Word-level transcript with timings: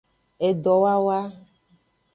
Edowawa. 0.47 1.19